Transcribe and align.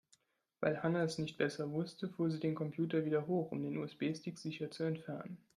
Weil 0.61 0.81
Hanna 0.81 1.03
es 1.03 1.19
nicht 1.19 1.37
besser 1.37 1.69
wusste, 1.69 2.09
fuhr 2.09 2.31
sie 2.31 2.39
den 2.39 2.55
Computer 2.55 3.05
wieder 3.05 3.27
hoch, 3.27 3.51
um 3.51 3.61
den 3.61 3.77
USB-Stick 3.77 4.39
sicher 4.39 4.71
zu 4.71 4.81
entfernen. 4.81 5.37